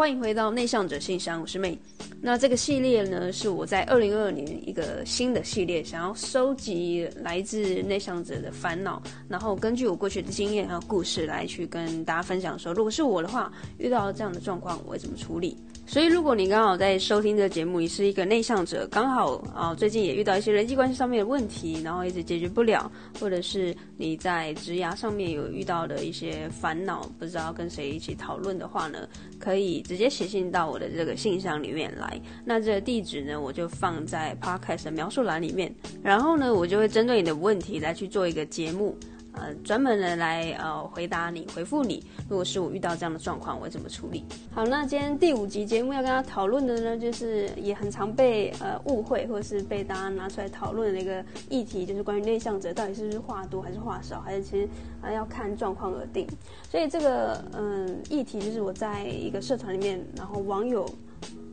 [0.00, 1.78] 欢迎回到内向者信箱，我是妹。
[2.22, 15.54] 那这个系列呢，是我在二零二二年一个新的系列，想要收集来自内向者的烦恼，然后根据我过去的经验和故事来去跟大家分享说，如果是我的话，遇到这样的状况，我会怎么处理？
[15.90, 22.88] 所以，如果你刚好在收听这个节目，你是一个内向者，刚好啊最近也遇到一些人际关系上面的问题，然后一直解决不了，
[23.18, 29.00] 或者是你在职涯上面有遇到的一些烦恼，不知道跟谁一起讨论的话呢，
[29.40, 32.20] 可以直接写信到我的这个信箱里面来。
[32.44, 38.96] 那这个地址呢，我就放在 Podcast 的描述栏里面，然后呢，我就会针对你的问题来去做一个节目。
[39.32, 42.04] 呃，专门的来呃回答你，回复你。
[42.28, 44.24] 如果是我遇到这样的状况，我会怎么处理？
[44.52, 54.68] 好，那今天第五集节目要跟大家讨论的呢，就是也很常被呃误会，或者是被大家拿出来讨论的一个议题，就是关于内向者到底是不是话多还是话少，还是其实
[55.00, 56.26] 啊要看状况而定。
[56.68, 60.88] 所以这个嗯、议题就是我在一个社团里面，然后网友。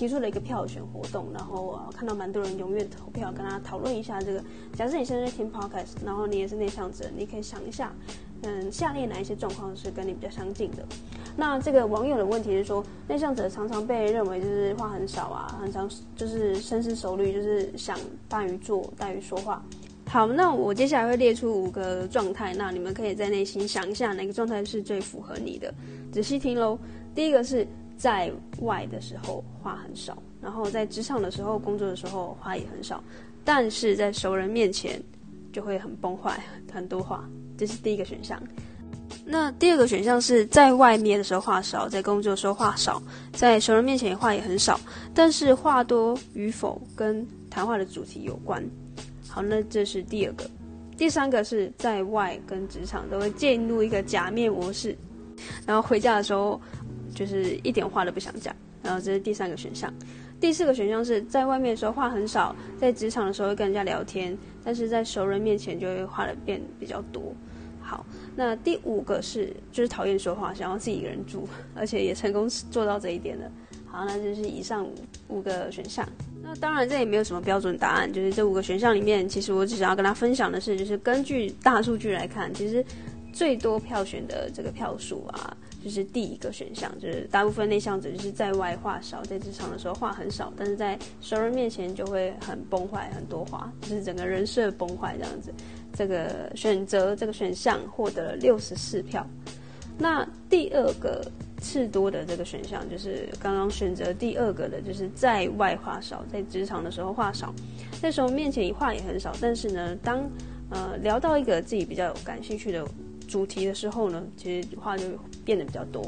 [0.00, 4.42] 提出了一个票选活动，然后啊看到蛮多人踊跃投票，跟他讨论一下这个。
[4.72, 7.92] 假设你现在在听 podcast，然后你也是内向者，你可以想一下，
[8.40, 10.82] 嗯，下列哪一些状况是跟你比较相近的？
[11.36, 19.62] 那这个网友的问题是说，内向者常常被认为就是话很少啊，很常就是深思熟虑，就是想大于做，大于说话。
[20.06, 25.74] 好，那我接下来会列出五个状态，那你们可以在内心想一下哪个状态是最符合你的，
[26.10, 26.78] 仔细听喽。
[27.14, 27.68] 第一个是。
[28.00, 33.04] 在外的时候话很少，然后在职场的时候、工作的时候话也很少，
[33.44, 34.98] 但是在熟人面前
[35.52, 37.28] 就会很崩坏，很多话，
[37.58, 38.42] 这是第一个选项。
[39.22, 43.02] 那第二个选项是在外面的时候话少，在工作的时候话少，
[43.34, 44.80] 在熟人面前话也很少，
[45.12, 48.66] 但是话多与否跟谈话的主题有关。
[49.28, 50.48] 好，那这是第二个。
[50.96, 54.96] 第三个是在外跟职场都会进入一个假面模式，
[55.66, 56.58] 然后回家的时候。
[57.20, 59.92] 就是一点话都不想讲，然后这是第三个选项。
[60.40, 67.34] 第四个选项是在外面的时候话很少，在职场的时候会跟人家聊天，但是在熟人面前就会话的变比较多。
[67.82, 73.44] 好，那第五个是就是讨厌说话，想要自己一个人住，而且也成功做到这一点了。
[73.84, 74.94] 好，那就是以上五
[75.28, 76.08] 五个选项。
[76.42, 82.82] 那当然这也没有什么标准答案，就是这五个选项里面，其实我只想要跟他分享的是，就是根据大数据来看，其实
[83.30, 85.54] 最多票选的这个票数啊。
[85.82, 95.52] 就是第一个选项，就是大部分内向者就是在外话少，在职场的时候话很少，但是在熟人面前就会很崩坏，很多话，就是整个人设崩坏这样子。
[95.92, 99.26] 这个选择这个选项获得了六十四票。
[99.98, 101.24] 那第二个
[101.60, 107.54] 次多的这个选项，就是刚刚选择第二个的，就是在外话少，在职场的时候话少，
[108.00, 110.30] 在熟人面前一话也很少，但是呢，当
[110.70, 112.86] 呃聊到一个自己比较有感兴趣的。
[113.30, 115.04] 主题的时候呢，其实话就
[115.44, 116.04] 变得比较多。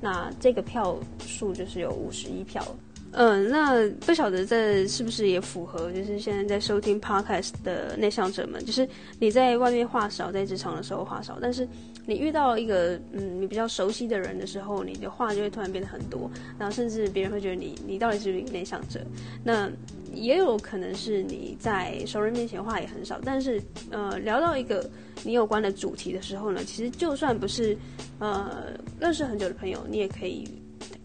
[0.00, 2.64] 那这个票数就是有五十一票。
[3.12, 8.88] 嗯，那不晓得这是不是也符合，就是现在在收听 podcast 的内向者们，就是
[9.18, 11.66] 你在外面话少，在职场的时候话少，但是
[12.06, 19.00] 你遇到一个嗯你比较熟悉的人的时候，你的话就会突然变得很多，然后甚至别人会觉得你你到底是不是一个内向者？
[19.42, 19.68] 那
[20.12, 23.60] 也有可能是你在熟人面前话也很少，但是
[23.90, 24.88] 呃聊到一个
[25.24, 27.76] 你有关的主题的时候呢，其实就算不是
[28.20, 30.46] 呃认识很久的朋友，你也可以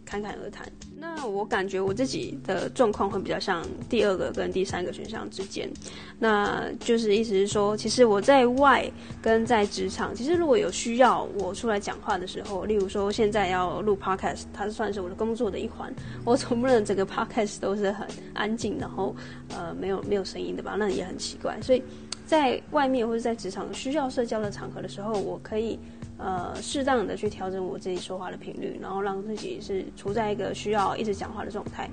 [0.05, 0.72] 侃侃而谈。
[0.97, 5.69] 那我感觉我自己的状况会比较像第二个跟第三个选项之间，
[6.17, 8.89] 那就是意思是说，其实我在外
[9.22, 19.13] 跟在职场，其实如果有需要我出来讲话的时候，例如说现在要录 podcast，它算是我的工作的一环，我总不能整个 podcast 都是很安静，然后
[19.50, 20.75] 呃没有没有声音的吧？
[20.78, 21.59] 那也很奇怪。
[21.61, 21.84] 所以
[22.25, 25.80] 在外面或者在职场需要社交的场合的时候，我可以。
[26.18, 31.90] 呃，适当的去调整我自己说话的频率，然后让自己是处在一个需要一直讲话的状态。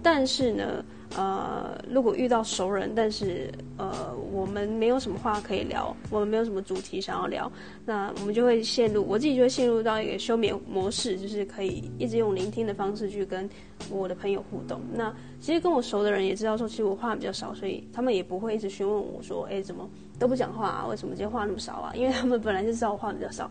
[0.00, 0.84] 但是呢，
[1.16, 7.50] 呃，如果遇到熟人，但是呃，我们没有什么话可以聊，我们没有什么主题想要聊，
[7.84, 13.50] 那我们就会陷入，我自己就会陷入到一个休眠模式，就是可以一直用聆听的方式去跟
[13.90, 14.80] 我的朋友互动。
[14.94, 19.88] 那其实跟我熟的人也知道说，其实我话比较少，所以他们也不会一直询问我说，哎，怎么
[20.18, 20.86] 都不讲话啊？
[20.86, 21.92] 为什么今天话那么少啊？
[21.94, 23.50] 因为他们本来就知道我话比较少。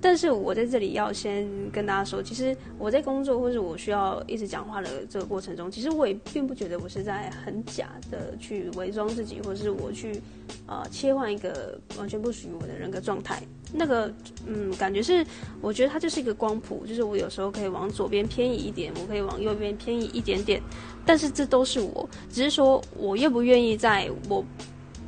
[0.00, 10.20] 但是我在这里要先跟大家说，其实我在工作或者我需要一直讲话的这个过程中，其实我也并不觉得我是在很假的去伪装自己，或者是我去
[10.66, 13.42] 呃切换一个完全不属于我的人格状态。
[13.72, 14.12] 那个
[14.46, 15.24] 嗯，感觉是
[15.62, 20.60] 我觉得它就是一个光谱，就是我有时候可以往左边偏移一点，我可以往右边偏移一点点，
[21.06, 24.44] 但是这都是我，只是说我愿不愿意在我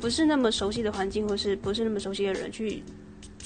[0.01, 2.83] 不是那么熟悉的环境，或是不是那么熟悉的人去。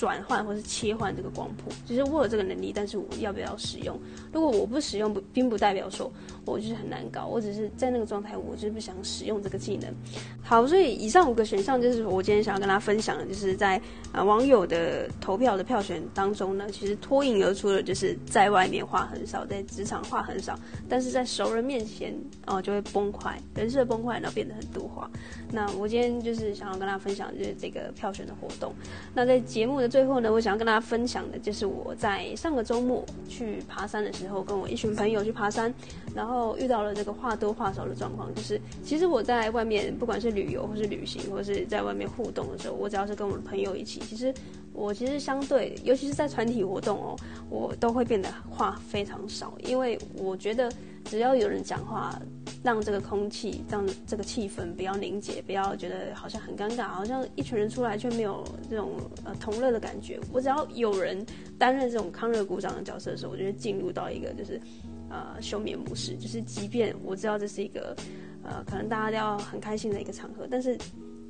[0.01, 1.71] 转换或是切换这个光谱。
[1.85, 3.95] 其实我有这个能力，但是我要不要使用？
[4.33, 6.11] 如果我不使用，不并不代表说
[6.43, 7.27] 我就是很难搞。
[7.27, 9.93] 我只是在那个状态，我就是不想使用这个技能。
[10.41, 13.77] 好，所以以上五个选项就是我今天想要跟大家分享的，就是在
[14.11, 20.57] 啊、呃、网友的投票的票选当中呢，其实脱颖而出的就是在外面话很少，在职场话很少，
[20.89, 22.11] 但是在熟人面前
[22.47, 25.07] 哦、就会崩坏，人设崩坏，然后变得很多话。
[25.51, 28.73] 那我今天就是想要跟大家分享就是这个票选的活动。
[29.13, 35.71] 那在节目的最后呢，我想要跟大家分享的就是我在上个周末去爬山的时候，跟我一群朋友去爬山，
[36.15, 38.33] 然后遇到了这个话多话少的状况。
[38.33, 44.33] 就是其实我在外面不管是旅游或是旅行，或是在外面互动的时候，我只要是跟我的朋友一起，其实
[44.71, 47.17] 我其实相对，尤其是在团体活动哦，
[47.49, 50.71] 我都会变得话非常少，因为我觉得
[51.03, 52.17] 只要有人讲话。
[52.63, 58.91] 让这个空气，让这个气氛不要凝结，不要觉得好像很尴尬，好像一群人出来却没有这种
[59.23, 60.19] 呃同乐的感觉。
[60.31, 61.25] 我只要有人
[61.57, 64.61] 担任这种康乐鼓掌的角色的时候，我就会进入到一个就是
[65.09, 67.95] 呃休眠模式，就是即便我知道这是一个
[68.43, 70.77] 呃可能大家都要很开心的一个场合，但是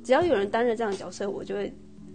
[0.04, 1.72] 只要有人担任这样的角色，我就会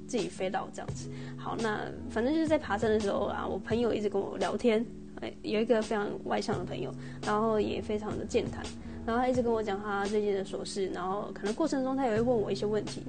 [0.07, 1.09] 自己飞到这样子。
[1.37, 4.85] 好，那反正就是在爬山的时候啊，我朋友一直跟我聊天，
[5.21, 6.93] 哎，有一个非常外向的朋友，
[7.25, 8.63] 然后也非常的健谈。
[9.07, 13.01] 然后他一直跟我讲他最近的琐事，然后可能过程中他也会问我一些问题，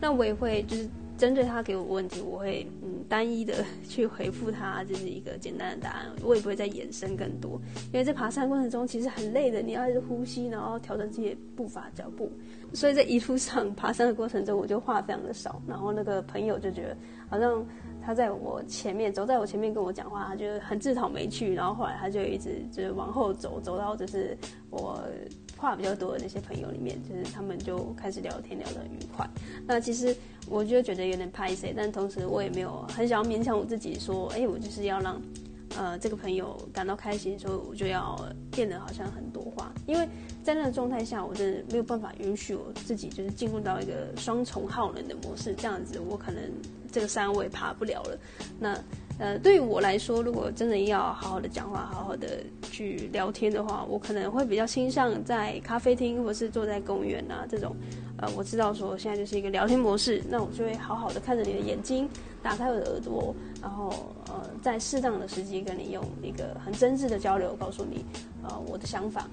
[0.00, 0.88] 那我也会就是
[1.20, 7.60] 针对他给我问题，我会嗯单一的去回复他，就是一个简单的答案，我也不会再延伸更多，
[7.92, 12.32] 因为在爬山过程中其实很累的，你要一直呼吸，然后调整自己的步伐脚步，
[12.72, 16.96] 所以在一路上爬山的过程中，我就话非常的少，然后那个朋友就觉得
[17.28, 17.64] 好像。
[18.02, 21.52] 他在我前面，走在我前面跟我讲话，他就很自讨没趣。
[21.52, 24.34] 然后后来他就一直就是往后走，走到就是
[24.70, 24.98] 我
[25.60, 29.28] 话比较多的那些朋友里面，就是他们就开始聊天，聊得很愉快。
[29.66, 30.16] 那其实
[30.48, 35.20] 我就觉得有点拍谢，但同时我也没有很想要勉强我自己说，哎，我就是要让
[35.76, 38.18] 呃这个朋友感到开心，所以我就要
[38.50, 40.08] 变得好像很多话，因为
[40.42, 46.42] 在那个状态下，我真的没有办法允许我自己就是进入到一个双重耗能的模式，这样子我可能。
[46.92, 48.18] 这个山我也爬不了了。
[48.58, 48.76] 那
[49.20, 57.76] 呃，对于我来说，如果真的要好好的讲话，好好的去聊天的话，我可能会比较倾向在咖啡厅，或是坐在公园啊这种。
[58.16, 62.08] 呃，我知道说现在就是一个聊天模式，那我就会好好的看着你的眼睛，
[62.42, 68.02] 打开我的耳朵，然后呃，在适当的时机跟你用一个很真挚的交流，告诉你
[68.42, 69.28] 呃我的想法。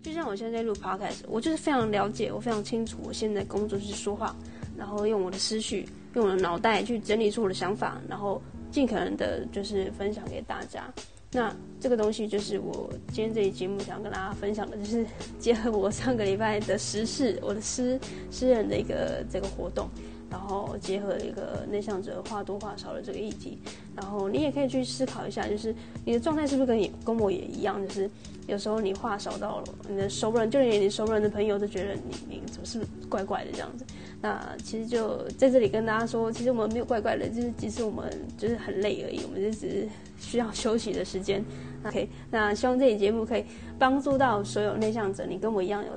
[0.00, 4.36] 就像我现在在录 podcast，我就是非常了解，我非常清楚，我现在工作是说话，
[4.76, 5.88] 然后用我的思绪。
[6.14, 8.40] 用我的脑袋去整理出我的想法，然后
[8.74, 10.92] 尽可能的，就是分享给大家。
[11.30, 15.06] 那这个东西就是我今天这期节目想跟大家分享的，就是
[15.38, 17.96] 结合我上个礼拜的时事，我的诗
[18.32, 19.88] 诗人的一个这个活动。
[20.34, 23.56] 然后结合一个内向者话多话少的这个议题，
[23.94, 25.72] 然后你也可以去思考一下，就是
[26.04, 28.10] 你的状态是不是跟你跟我也一样，就是
[28.48, 33.84] 有时候你话少到了，你的熟人就连你熟人的朋友都觉得你你怎么是怪怪的这样子。
[34.20, 39.88] 那其实就在这里跟大家说，其实我们没有怪怪的，就是其实我们就是很累而已，我们就只是
[40.18, 41.44] 需要休息的时间。
[41.86, 43.44] OK， 那希望这期节目可以
[43.78, 45.92] 帮助到所有内向者，你跟我一样有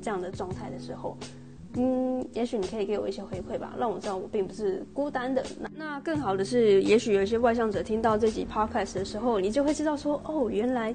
[0.00, 1.14] 这样的状态的时候。
[1.74, 5.42] 嗯，也许你可以给我一些回馈吧，让我知道我并不是孤单的。
[5.74, 10.94] 那更好的是，也许有一些外向者听到这集 podcast 的时候，你就会知道说，哦，原来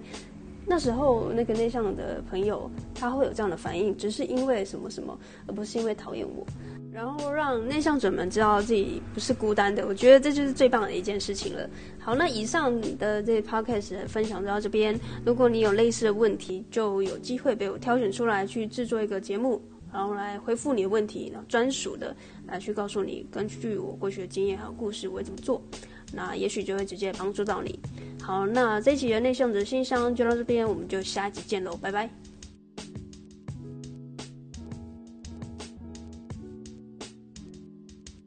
[0.67, 5.17] 那时候那个内向的朋友他会有这样的反应，只是因为什么什么，
[5.47, 6.45] 而不是因为讨厌我。
[6.93, 11.69] 然后让内向者们知道自己不是孤单的，我觉得这就是最棒的一件事情了。
[11.99, 19.61] 好，那以上的这 podcast 分享到这边，如果你有类似的问题，就有机会被我挑选出来去制作一个节目。
[19.91, 22.15] 然后来回复你的问题，然后专属的
[22.45, 25.61] 来去告诉你，根据我过去的经验还有故事，我会怎么做，
[26.13, 27.79] 那也许就会直接帮助到你。
[28.21, 32.09] 好，那这一期的内向者信箱就到这边，我们就下一集见喽，拜拜。